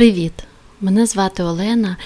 [0.00, 0.32] Привіт!
[0.80, 1.96] Мене звати Олена,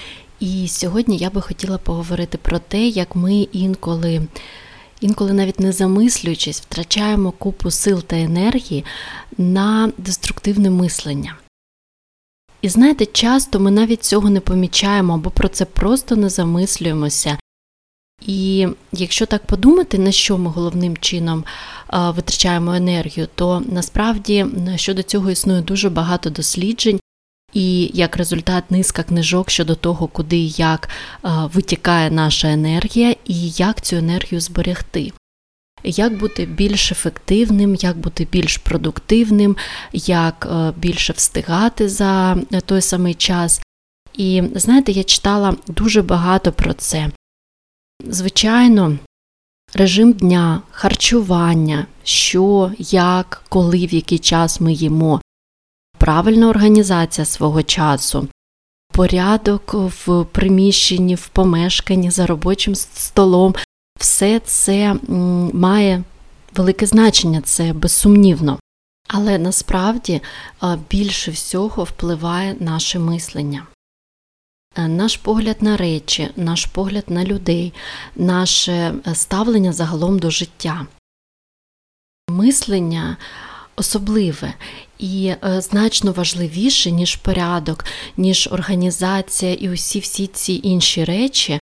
[0.40, 4.22] і сьогодні я би хотіла поговорити про те, як ми інколи,
[5.00, 8.84] інколи навіть не замислюючись, втрачаємо купу сил та енергії
[9.38, 11.36] на деструктивне мислення.
[12.62, 17.38] І знаєте, часто ми навіть цього не помічаємо або про це просто не замислюємося.
[18.26, 21.44] І якщо так подумати, на що ми головним чином
[21.92, 27.00] витрачаємо енергію, то насправді щодо цього існує дуже багато досліджень,
[27.54, 30.88] і як результат низка книжок щодо того, куди і як
[31.24, 35.12] витікає наша енергія, і як цю енергію зберегти.
[35.84, 39.56] Як бути більш ефективним, як бути більш продуктивним,
[39.92, 43.62] як більше встигати за той самий час.
[44.14, 47.10] І знаєте, я читала дуже багато про це.
[48.06, 48.98] Звичайно,
[49.74, 55.20] режим дня, харчування, що, як, коли, в який час ми їмо,
[56.04, 58.28] правильна організація свого часу,
[58.92, 63.54] порядок в приміщенні, в помешканні за робочим столом,
[63.98, 64.96] все це
[65.52, 66.02] має
[66.54, 68.58] велике значення, це безсумнівно.
[69.08, 70.20] Але насправді
[70.90, 73.66] більше всього впливає наше мислення.
[74.76, 77.72] Е, наш погляд на речі, наш погляд на людей,
[78.16, 80.86] наше е, ставлення загалом до життя.
[82.28, 83.16] Мислення
[83.76, 84.54] особливе
[84.98, 87.84] і е, значно важливіше, ніж порядок,
[88.16, 91.60] ніж організація і усі всі ці інші речі,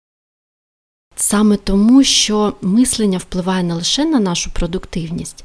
[1.16, 5.44] саме тому, що мислення впливає не лише на нашу продуктивність,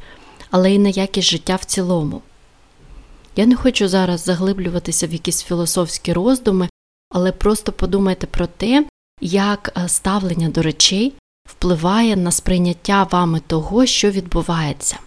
[0.52, 2.22] але й на якість життя в цілому.
[3.36, 6.70] Я не хочу зараз заглиблюватися в якісь філософські роздуми,
[7.10, 8.86] але просто подумайте про те,
[9.22, 11.14] як е, ставлення до речей
[11.50, 14.98] впливає на сприйняття вами того, що відбувається.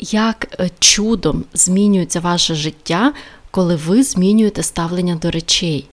[0.00, 3.12] Як е, чудом змінюється ваше життя,
[3.50, 5.88] коли ви змінюєте ставлення до речей?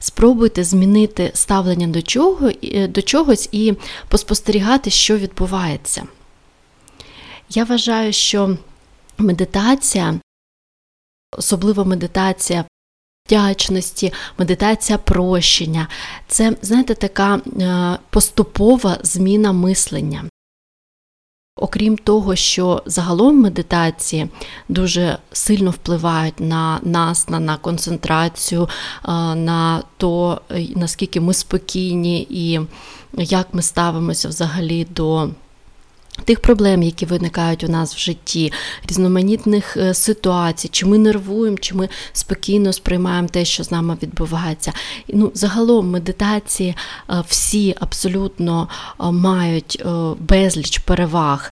[0.00, 3.74] Спробуйте змінити ставлення до чого, е, до чогось і
[4.08, 6.06] поспостерігати, що відбувається.
[7.50, 8.56] Я вважаю, що
[9.18, 10.20] медитація,
[11.38, 12.64] особливо медитація
[13.26, 15.88] вдячності, медитація прощення
[16.28, 20.24] це, знаєте, така е, поступова зміна мислення.
[21.60, 24.28] Окрім того, що загалом медитації
[24.68, 32.26] дуже сильно впливають на нас, на, на концентрацію, е, на то, е, наскільки ми спокійні
[32.30, 32.60] і
[33.12, 35.28] як ми ставимося взагалі до
[36.24, 38.52] тих проблем, які виникають у нас в житті,
[38.88, 44.72] різноманітних е, ситуацій, чи ми нервуємо, чи ми спокійно сприймаємо те, що з нами відбувається.
[45.08, 46.74] Ну, Загалом медитації
[47.10, 48.68] е, всі абсолютно
[49.00, 49.82] е, мають
[50.18, 51.50] безліч переваг.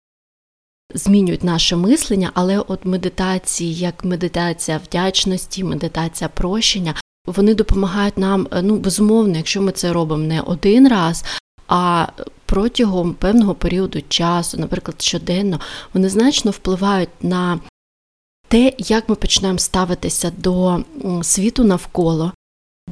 [0.94, 6.94] Змінюють наше мислення, але от медитації, як медитація вдячності, медитація прощення,
[7.26, 11.24] вони допомагають нам, ну безумовно, якщо ми це робимо не один раз,
[11.68, 12.06] а
[12.48, 15.60] протягом певного періоду часу, наприклад, щоденно,
[15.94, 17.60] вони значно впливають на
[18.48, 20.84] те, як ми починаємо ставитися до
[21.22, 22.32] світу навколо,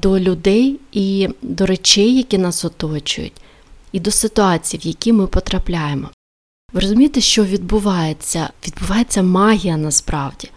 [0.03, 3.33] до людей і до речей, які нас оточують,
[3.93, 6.11] і до ситуацій, в які ми потрапляємо.
[6.73, 8.50] Ви розумієте, що відбувається?
[8.67, 10.50] Відбувається магія насправді,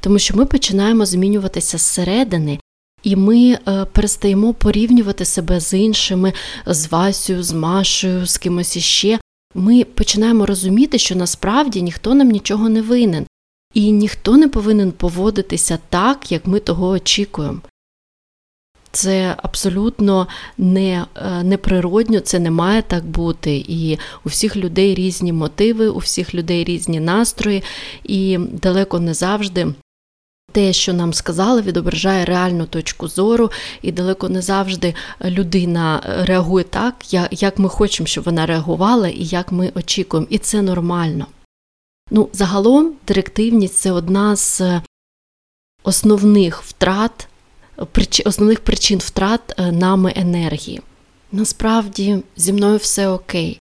[0.00, 2.58] тому що ми починаємо змінюватися зсередини
[3.02, 6.32] і ми е, перестаємо порівнювати себе з іншими,
[6.66, 9.18] з Васю, з Машею, з кимось іще.
[9.54, 13.26] Ми починаємо розуміти, що насправді ніхто нам нічого не винен,
[13.74, 17.60] і ніхто не повинен поводитися так, як ми того очікуємо.
[18.92, 20.28] Це абсолютно
[20.58, 23.64] не, е, неприродньо, це не має так бути.
[23.68, 27.62] І у всіх людей різні мотиви, у всіх людей різні настрої,
[28.04, 29.66] і далеко не завжди
[30.52, 33.50] те, що нам сказали, відображає реальну точку зору,
[33.82, 34.94] і далеко не завжди
[35.24, 36.94] людина реагує так,
[37.30, 40.26] як ми хочемо, щоб вона реагувала, і як ми очікуємо.
[40.30, 41.26] І це нормально.
[42.10, 44.80] Ну, Загалом, директивність це одна з
[45.84, 47.28] основних втрат,
[48.24, 50.80] основних причин втрат е, нами енергії.
[51.32, 53.57] Насправді, зі мною все окей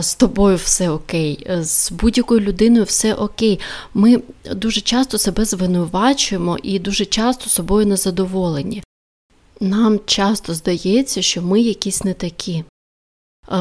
[0.00, 3.60] з тобою все окей, е, з будь-якою людиною все окей.
[3.94, 4.22] Ми
[4.52, 8.82] дуже часто себе звинувачуємо і дуже часто собою незадоволені.
[9.60, 12.64] Нам часто здається, що ми якісь не такі.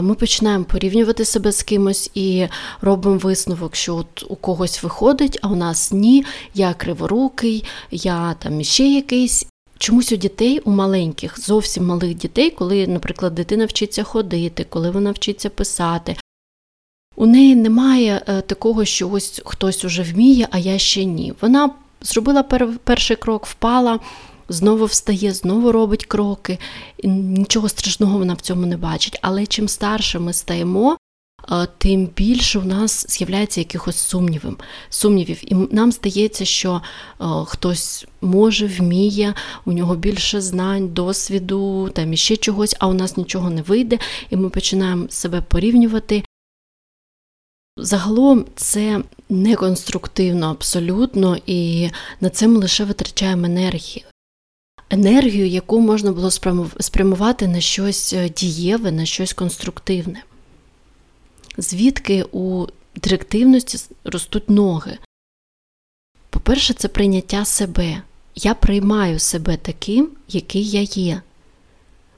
[0.02, 2.48] Ми починаємо порівнювати себе з кимось і
[2.82, 8.62] робимо висновок, що от у когось виходить, а у нас ні, я криворукий, я там
[8.62, 9.48] іще якийсь,
[9.78, 15.12] Чомусь у дітей, у маленьких, зовсім малих дітей, коли, наприклад, дитина вчиться ходити, коли вона
[15.12, 16.16] вчиться писати,
[17.16, 21.34] у неї немає е, такого, що ось хтось уже вміє, а я ще ні.
[21.42, 21.70] Вона
[22.02, 22.44] зробила
[22.84, 24.00] перший крок, впала,
[24.50, 26.58] знову встає, знову робить кроки.
[27.04, 29.20] Нічого страшного вона в цьому не бачить.
[29.22, 30.98] Але чим старше ми стаємо,
[31.78, 34.58] тим більше у нас з'являється якихось сумнівів.
[34.90, 35.54] сумнівів.
[35.54, 36.82] І нам здається, що
[37.46, 39.34] хтось може, вміє,
[39.66, 44.00] у нього більше знань, досвіду, там іще чогось, а у нас нічого не вийде,
[44.30, 46.24] і ми починаємо себе порівнювати.
[47.78, 51.90] Загалом це неконструктивно абсолютно, і
[52.22, 54.06] на це ми лише витрачаємо енергію.
[54.90, 56.32] Енергію, яку можна було
[56.80, 60.24] спрямувати на щось е, дієве, на щось конструктивне
[61.58, 64.98] звідки у директивності ростуть ноги.
[66.30, 68.02] По-перше, це прийняття себе.
[68.36, 71.22] Я приймаю себе таким, який я є.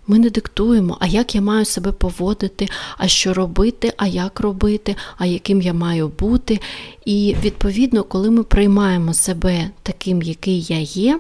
[0.08, 4.96] Ми не диктуємо, а як я маю себе поводити, а що робити, а як робити,
[5.18, 6.60] а яким я маю бути.
[7.06, 11.20] І, відповідно, коли ми приймаємо себе таким, який я є,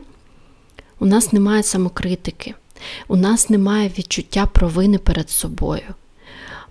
[1.00, 2.54] у нас немає самокритики,
[3.08, 5.84] у нас немає відчуття провини перед собою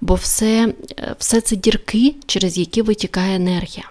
[0.01, 0.75] бо все,
[1.19, 3.91] все це дірки, через які витікає енергія.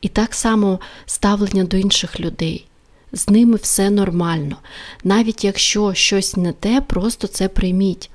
[0.00, 2.66] І так само ставлення до інших людей.
[3.12, 4.56] З ними все нормально.
[5.04, 8.10] Навіть якщо щось не те, просто це прийміть.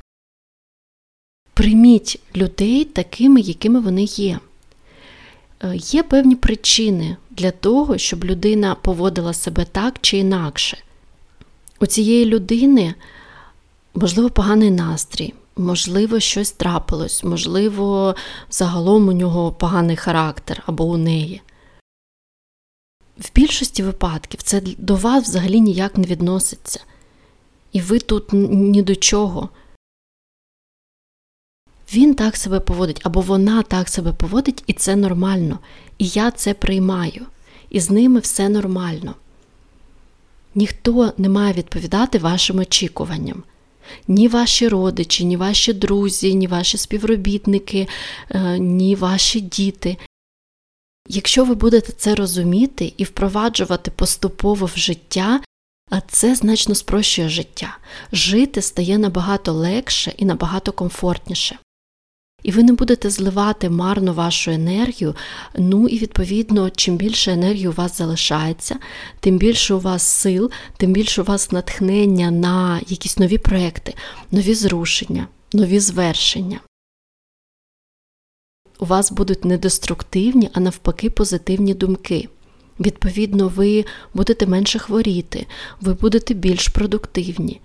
[1.54, 4.40] Прийміть людей такими, якими вони є.
[5.64, 10.78] Е, є певні причини для того, щоб людина поводила себе так чи інакше.
[11.80, 12.94] У цієї людини,
[13.94, 18.16] можливо, поганий настрій, можливо, щось трапилось, можливо,
[18.50, 21.42] загалом у нього поганий характер або у неї.
[23.18, 26.80] В більшості випадків це до вас взагалі ніяк не відноситься.
[27.72, 29.50] І ви тут ні до чого.
[31.94, 35.60] Він так себе поводить, або вона так себе поводить, і це нормально.
[35.98, 37.26] І я це приймаю.
[37.70, 39.16] І з ними все нормально.
[40.56, 43.44] Ніхто не має відповідати вашим очікуванням
[44.08, 47.88] ні ваші родичі, ні ваші друзі, ні ваші співробітники,
[48.30, 49.98] е, ні ваші діти.
[51.10, 55.42] Якщо ви будете це розуміти і впроваджувати поступово в життя,
[56.08, 57.78] це значно спрощує життя.
[58.12, 61.58] Жити стає набагато легше і набагато комфортніше.
[62.48, 65.16] І ви не будете зливати марно вашу енергію.
[65.58, 68.80] Ну і відповідно, чим більше енергії у вас залишається,
[69.20, 73.94] тим більше у вас сил, тим більше у вас натхнення на якісь нові проекти,
[74.32, 76.60] нові зрушення, нові звершення.
[78.80, 82.30] У вас будуть не деструктивні, а навпаки, позитивні думки.
[82.80, 85.48] Відповідно, ви будете менше хворіти,
[85.82, 87.62] ви будете більш продуктивні.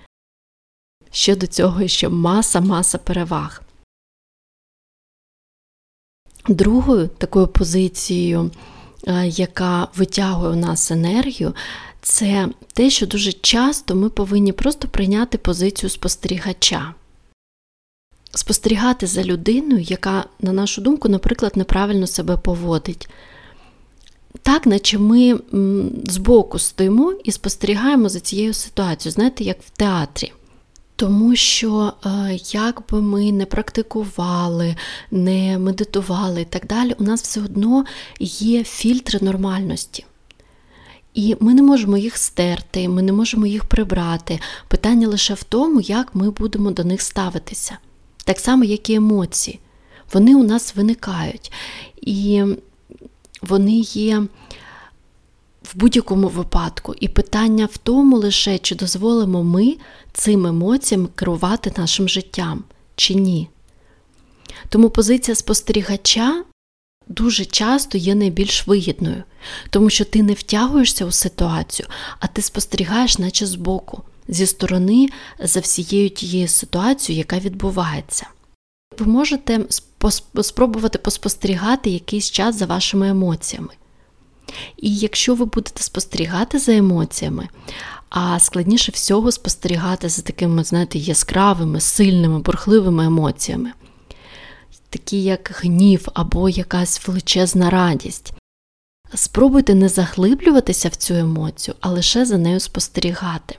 [1.11, 3.63] Ще до цього ще маса-маса переваг.
[6.49, 8.51] Другою такою позицією,
[9.07, 11.55] е, яка витягує у нас енергію,
[12.03, 16.95] це те, що дуже часто ми повинні просто прийняти позицію спостерігача.
[18.35, 23.09] Спостерігати за людиною, яка, на нашу думку, наприклад, неправильно себе поводить.
[24.43, 25.41] Так, наче ми
[26.05, 30.33] збоку стоїмо і спостерігаємо за цією ситуацією, знаєте, як в театрі.
[31.03, 34.77] Тому що, е, як би ми не практикували,
[35.11, 37.85] не медитували і так далі, у нас все одно
[38.21, 40.05] є фільтри нормальності.
[41.15, 44.41] І ми не можемо їх стерти, ми не можемо їх прибрати.
[44.69, 47.79] Питання лише в тому, як ми будемо до них ставитися.
[48.25, 49.59] Так само, як і емоції.
[50.13, 51.53] Вони у нас виникають.
[52.01, 52.45] І
[53.43, 54.23] вони є
[55.75, 56.95] в будь-якому випадку.
[57.01, 59.77] І питання в тому лише, чи дозволимо ми
[60.13, 62.65] цим емоціям керувати нашим життям,
[62.97, 63.49] чи ні.
[64.69, 66.45] Тому позиція спостерігача
[67.09, 69.23] дуже часто є найбільш вигідною,
[69.71, 71.89] тому що ти не втягуєшся у ситуацію,
[72.21, 78.27] а ти спостерігаєш, наче збоку, зі сторони за всією тією ситуацією, яка відбувається.
[78.99, 79.61] Ви можете
[80.43, 83.69] спробувати поспостерігати якийсь час за вашими емоціями.
[84.77, 87.49] І якщо ви будете спостерігати за емоціями,
[88.11, 93.73] а складніше всього спостерігати за такими, знаєте, яскравими, сильними, бурхливими емоціями,
[94.91, 98.33] такі як гнів або якась величезна радість.
[99.15, 103.59] Спробуйте не заглиблюватися в цю емоцію, а лише за нею спостерігати.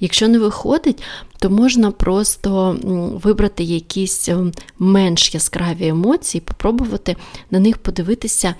[0.00, 1.02] Якщо не виходить,
[1.38, 2.76] то можна просто
[3.22, 4.28] вибрати якісь
[4.78, 7.16] менш яскраві емоції, попробувати
[7.50, 8.54] на них подивитися,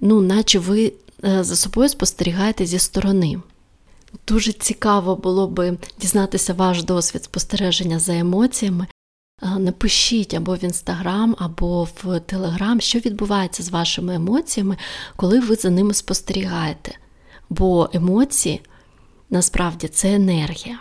[0.00, 3.40] ну, наче ви за собою спостерігаєте зі сторони.
[4.28, 8.86] Дуже цікаво було би дізнатися ваш досвід спостереження за емоціями.
[9.42, 14.76] Е, напишіть або в інстаграм, або в телеграм, що відбувається з вашими емоціями,
[15.16, 16.98] коли ви за ними спостерігаєте.
[17.48, 18.60] бо емоції
[19.30, 20.78] насправді це енергія.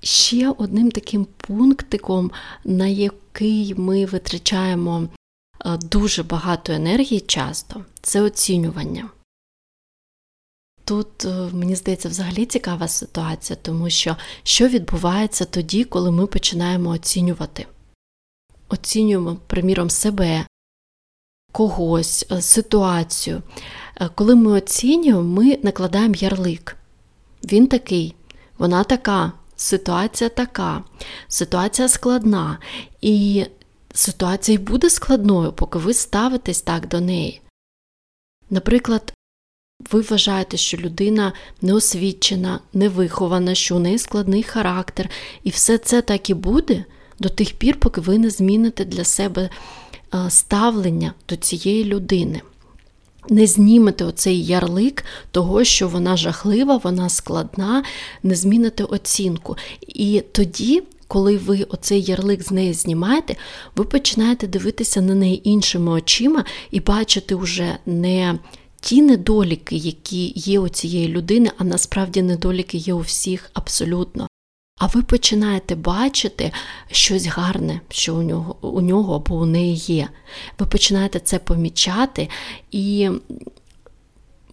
[0.00, 2.30] Ще одним таким пунктиком,
[2.64, 5.08] на який ми витрачаємо е,
[5.64, 9.10] дуже багато енергії часто, це оцінювання.
[10.84, 16.90] Тут, е, мені здається, взагалі цікава ситуація, тому що що відбувається тоді, коли ми починаємо
[16.90, 17.66] оцінювати?
[18.68, 20.46] Оцінюємо, приміром, себе,
[21.52, 23.42] когось, е, ситуацію.
[24.14, 26.76] Коли ми оцінюємо, ми накладаємо ярлик.
[27.44, 28.14] Він такий,
[28.58, 30.84] вона така, ситуація така,
[31.28, 32.58] ситуація складна,
[33.00, 33.46] і
[33.94, 37.40] ситуація й буде складною, поки ви ставитесь так до неї.
[38.50, 39.12] Наприклад,
[39.90, 41.32] ви вважаєте, що людина
[41.62, 45.10] неосвічена, невихована, що у неї складний характер,
[45.44, 46.84] і все це так і буде
[47.18, 49.50] до тих пір, поки ви не зміните для себе
[50.14, 52.42] е, ставлення до цієї людини
[53.28, 57.84] не знімете оцей ярлик того, що вона жахлива, вона складна,
[58.22, 59.56] не зміните оцінку.
[59.80, 60.82] І тоді.
[61.14, 63.36] Коли ви оцей ярлик з неї знімаєте,
[63.76, 68.38] ви починаєте дивитися на неї іншими очима і бачити вже не
[68.80, 74.28] ті недоліки, які є у цієї людини, а насправді недоліки є у всіх абсолютно.
[74.80, 76.52] А ви починаєте бачити
[76.90, 80.08] щось гарне, що у нього у нього або у неї є.
[80.58, 82.28] Ви починаєте це помічати
[82.70, 83.10] і.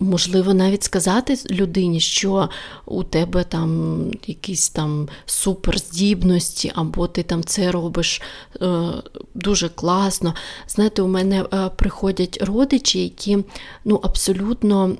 [0.01, 2.49] Можливо, навіть сказати людині, що
[2.85, 8.21] у тебе там якісь там суперздібності, або ти там це робиш
[8.61, 8.89] е,
[9.33, 10.35] дуже класно.
[10.67, 13.37] Знаєте, у мене е, приходять родичі, які
[13.85, 14.97] ну, абсолютно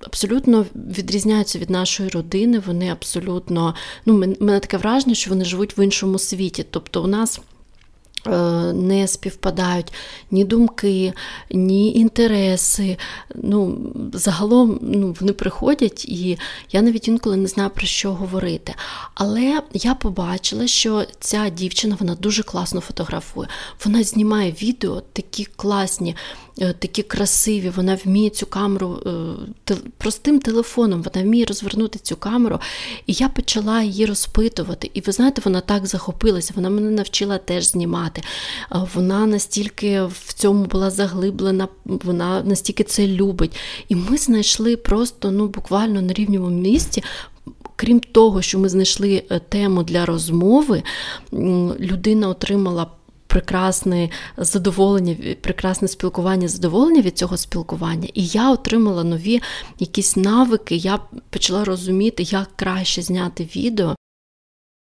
[0.00, 2.62] абсолютно відрізняються від нашої родини.
[2.66, 3.74] Вони абсолютно,
[4.06, 6.66] ну, мене таке враження, що вони живуть в іншому світі.
[6.70, 7.40] Тобто у нас.
[8.26, 8.30] Е,
[8.72, 9.92] не співпадають
[10.30, 11.12] ні думки,
[11.50, 12.96] ні інтереси.
[13.34, 13.78] Ну,
[14.12, 16.38] Загалом ну, вони приходять, і
[16.72, 18.74] я навіть інколи не знаю про що говорити.
[19.14, 23.48] Але я побачила, що ця дівчина вона дуже класно фотографує.
[23.84, 26.16] Вона знімає відео такі класні.
[26.58, 28.98] Е, такі красиві, вона вміє цю камеру
[29.70, 32.58] е, простим телефоном, вона вміє розвернути цю камеру.
[33.06, 34.90] І я почала її розпитувати.
[34.94, 38.22] І ви знаєте, вона так захопилася, вона мене навчила теж знімати.
[38.94, 43.56] Вона настільки в цьому була заглиблена, вона настільки це любить.
[43.88, 47.02] І ми знайшли просто ну, буквально на рівному місці.
[47.76, 50.82] Крім того, що ми знайшли е, тему для розмови,
[51.80, 52.86] людина отримала
[53.30, 58.08] прекрасне задоволення, прекрасне спілкування, задоволення від цього спілкування.
[58.14, 59.42] І я отримала нові
[59.78, 60.98] якісь навики, я
[61.30, 63.96] почала розуміти, як краще зняти відео.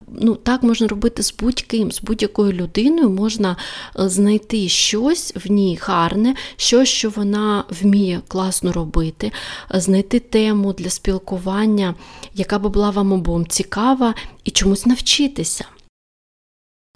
[0.08, 3.58] Ну, Так можна робити з будь-ким, з будь-якою людиною можна
[4.00, 9.32] е, знайти щось в ній гарне, щось, що вона вміє класно робити,
[9.76, 11.96] е, знайти тему для спілкування,
[12.34, 15.66] яка би була вам обом цікава, і чомусь навчитися.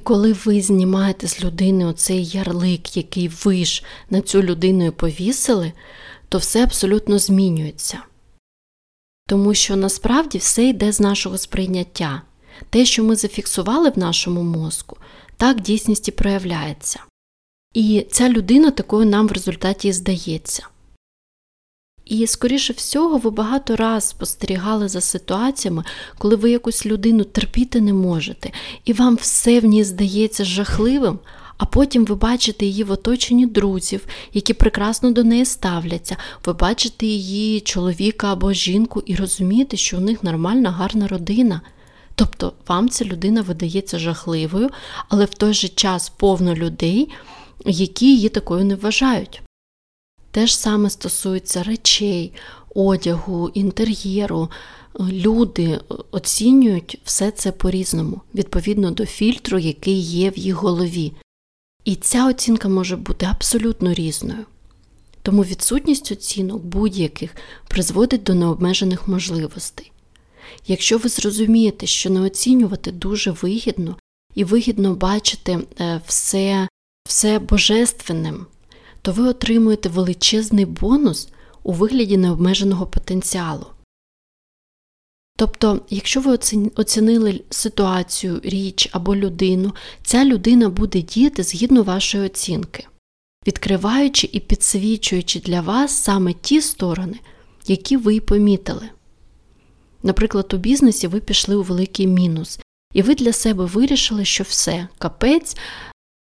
[0.05, 5.73] Коли ви знімаєте з людини оцей ярлик, який ви ж на цю людину повісили,
[6.29, 7.99] то все абсолютно змінюється.
[9.27, 12.21] Тому що насправді все йде з нашого сприйняття.
[12.69, 14.97] Те, що ми зафіксували в нашому мозку,
[15.37, 16.99] так дійсності проявляється.
[17.73, 20.67] І ця людина такою нам в результаті і здається.
[22.05, 25.83] І, скоріше всього, ви багато раз спостерігали за ситуаціями,
[26.17, 28.51] коли ви якусь людину терпіти не можете,
[28.85, 31.19] і вам все в ній здається жахливим,
[31.57, 37.05] а потім ви бачите її в оточенні друзів, які прекрасно до неї ставляться, ви бачите
[37.05, 41.61] її чоловіка або жінку і розумієте, що у них нормальна, гарна родина.
[42.15, 44.69] Тобто вам ця людина видається жахливою,
[45.09, 47.09] але в той же час повно людей,
[47.65, 49.41] які її такою не вважають.
[50.35, 52.33] Те ж саме стосується речей,
[52.75, 54.51] одягу, інтер'єру.
[54.99, 55.79] Люди
[56.11, 61.13] оцінюють все це по-різному, відповідно до фільтру, який є в їх голові.
[61.85, 64.45] І ця оцінка може бути абсолютно різною.
[65.21, 67.35] Тому відсутність оцінок будь-яких
[67.67, 69.91] призводить до необмежених можливостей.
[70.67, 73.95] Якщо ви зрозумієте, що не оцінювати дуже вигідно
[74.33, 76.67] і вигідно бачити е, все,
[77.07, 78.45] все божественним,
[79.05, 81.29] то ви отримуєте величезний бонус
[81.63, 83.65] у вигляді необмеженого потенціалу.
[85.37, 86.39] Тобто, якщо ви
[86.75, 92.87] оцінили ситуацію, річ або людину, ця людина буде діяти згідно вашої оцінки,
[93.47, 97.19] відкриваючи і підсвічуючи для вас саме ті сторони,
[97.67, 98.89] які ви помітили.
[100.03, 102.59] Наприклад, у бізнесі ви пішли у великий мінус,
[102.93, 105.57] і ви для себе вирішили, що все, капець,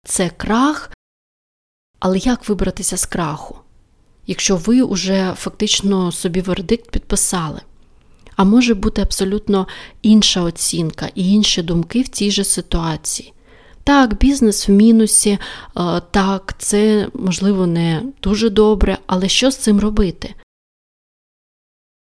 [0.05, 0.91] це крах,
[1.99, 3.55] але як вибратися з краху?
[4.29, 7.61] якщо ви вже фактично собі вердикт підписали.
[8.35, 9.67] А може бути абсолютно
[10.01, 13.33] інша оцінка і інші думки в цій же ситуації.
[13.83, 15.39] Так, бізнес в мінусі, е,
[16.11, 20.33] так, це можливо не дуже добре, але що з цим робити?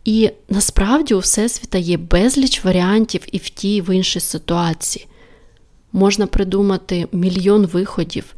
[0.04, 5.06] І насправді у Всесвіта є безліч варіантів і в тій і в іншій ситуації.
[5.92, 8.34] Можна придумати мільйон виходів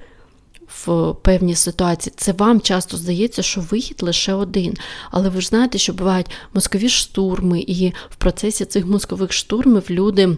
[0.68, 2.14] в певній ситуації.
[2.16, 4.74] Це вам часто здається, що вихід лише один.
[5.10, 10.36] Але ви ж знаєте, що бувають мозкові штурми, і в процесі цих мозкових штурмів люди.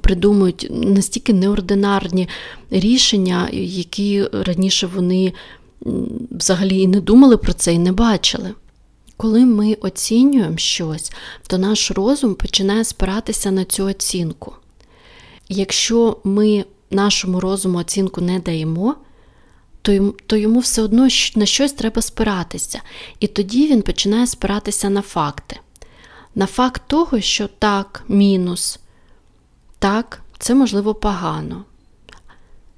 [0.00, 2.28] Придумують настільки неординарні
[2.70, 5.32] рішення, які раніше вони
[6.30, 8.54] взагалі і не думали про це і не бачили.
[9.16, 11.12] Коли ми оцінюємо щось,
[11.46, 14.52] то наш розум починає спиратися на цю оцінку.
[15.48, 18.94] Якщо ми нашому розуму оцінку не даємо,
[20.26, 22.80] то йому все одно на щось треба спиратися.
[23.20, 25.60] І тоді він починає спиратися на факти.
[26.34, 28.78] На факт того, що так, мінус,
[29.78, 31.64] так, це можливо погано.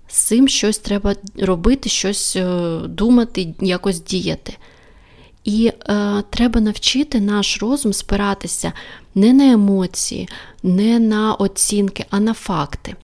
[0.09, 4.57] З цим щось треба робити, щось е, думати, якось діяти.
[5.45, 8.73] І е, треба навчити наш розум спиратися
[9.15, 10.29] не на емоції,
[10.63, 12.97] не на оцінки, а на факти.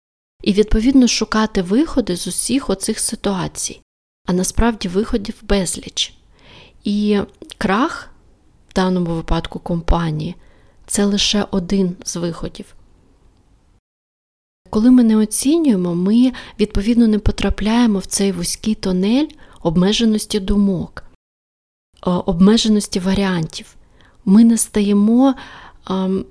[0.42, 3.80] І, відповідно, шукати виходи з усіх оцих ситуацій.
[4.30, 6.14] А насправді виходів безліч.
[6.84, 7.20] І
[7.58, 8.10] крах,
[8.68, 10.34] в даному випадку компанії,
[10.86, 12.74] це лише один з виходів.
[14.70, 19.26] Коли ми не оцінюємо, ми, відповідно, не потрапляємо в цей вузький тонель
[19.62, 21.04] обмеженості думок.
[22.06, 23.74] Е, обмеженості варіантів.
[24.24, 25.34] Ми не стаємо.
[25.90, 26.24] Ем,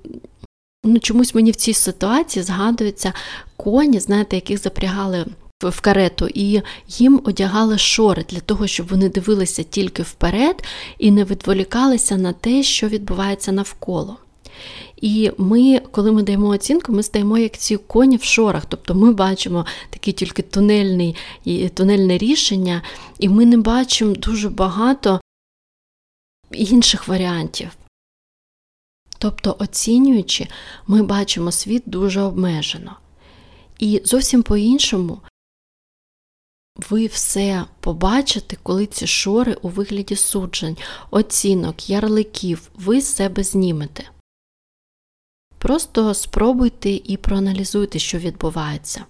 [0.84, 3.12] ну, Чомусь мені в цій ситуації згадуються
[3.56, 5.26] коні, знаєте, яких запрягали
[5.68, 10.62] в карету, і їм одягали шори для того, щоб вони дивилися тільки вперед
[10.98, 14.16] і не відволікалися на те, що відбувається навколо.
[15.00, 18.66] І ми, коли ми даємо оцінку, ми стаємо як ці коні в шорах.
[18.68, 21.16] Тобто ми бачимо таке тільки тунельний,
[21.74, 22.82] тунельне рішення,
[23.18, 25.20] і ми не бачимо дуже багато
[26.52, 27.68] інших варіантів.
[29.18, 30.46] Тобто, оцінюючи,
[30.86, 32.96] ми бачимо світ дуже обмежено.
[33.78, 35.18] І зовсім по-іншому
[36.90, 40.76] ви все побачите, коли ці шори у вигляді суджень,
[41.10, 44.10] оцінок, ярликів, ви з себе знімете.
[45.58, 49.04] Просто спробуйте і проаналізуйте, що відбувається.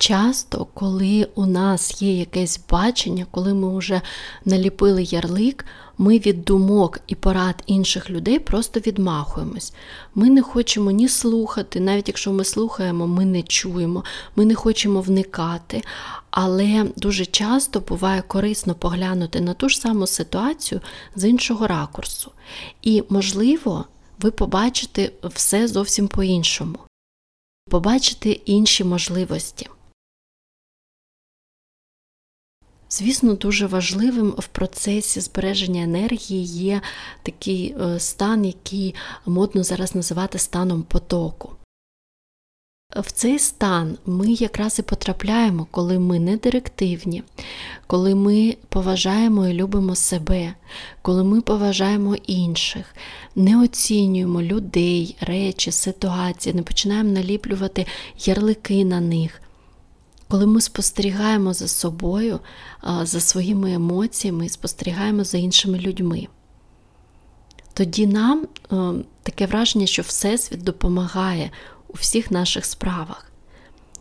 [0.00, 4.00] Часто, коли у нас є якесь бачення, коли ми вже
[4.44, 5.66] наліпили ярлик,
[5.98, 9.72] ми від думок і порад інших людей просто відмахуємось.
[10.14, 14.04] Ми не хочемо ні слухати, навіть якщо ми слухаємо, ми не чуємо,
[14.36, 15.82] ми не хочемо вникати.
[16.30, 20.80] Але дуже часто буває корисно поглянути на ту ж саму ситуацію
[21.16, 22.30] з іншого ракурсу.
[22.82, 23.84] І, можливо,
[24.20, 26.78] ви побачите все зовсім по-іншому.
[27.70, 29.68] Побачите інші можливості.
[32.92, 36.80] Звісно, дуже важливим в процесі збереження енергії є
[37.22, 38.94] такий е, стан, який
[39.26, 41.52] модно зараз називати станом потоку.
[42.96, 47.22] В цей стан ми якраз і потрапляємо, коли ми не директивні,
[47.86, 50.54] коли ми поважаємо і любимо себе,
[51.02, 52.94] коли ми поважаємо інших,
[53.34, 57.86] не оцінюємо людей, речі, ситуації, не починаємо наліплювати
[58.18, 59.40] ярлики на них
[60.30, 62.40] коли ми спостерігаємо за собою,
[63.02, 66.26] за своїми емоціями, спостерігаємо за іншими людьми.
[67.74, 68.46] Тоді нам
[69.22, 71.50] таке враження, що Всесвіт допомагає
[71.88, 73.26] у всіх наших справах.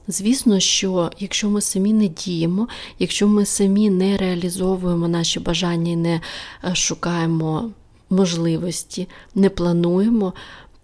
[0.08, 2.68] Звісно, що якщо ми самі не діємо,
[3.00, 6.22] якщо ми самі не реалізовуємо наші бажання і не
[6.63, 7.72] е, шукаємо
[8.10, 10.34] можливості, не плануємо,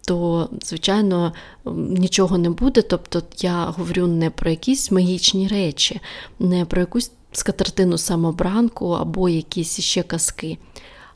[0.05, 1.33] то, звичайно,
[1.75, 2.81] нічого не буде.
[2.81, 6.01] Тобто я говорю не про якісь магічні речі,
[6.39, 10.57] не про якусь скатертину самобранку або якісь ще казки.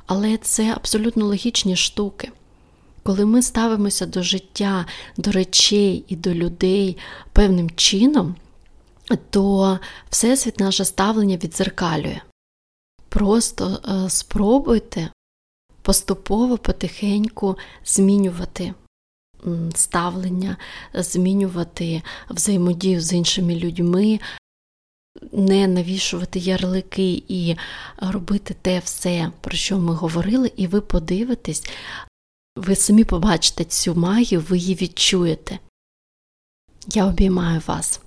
[0.06, 2.32] Але це абсолютно логічні штуки.
[3.04, 4.86] Коли ми ставимося до життя,
[5.17, 6.97] до речей і до людей
[7.34, 8.36] певним чином,
[9.30, 12.21] то Всесвіт наше ставлення відзеркалює.
[13.10, 15.10] Просто е, спробуйте
[15.82, 18.74] поступово потихеньку змінювати
[19.76, 20.58] ставлення,
[20.94, 24.20] змінювати взаємодію з іншими людьми,
[25.32, 27.56] не навішувати ярлики і
[27.98, 31.63] робити те все, про що ми говорили, і ви подивитесь,
[32.56, 35.60] ви самі побачите цю магію, ви її відчуєте.
[36.88, 38.02] Я обіймаю вас.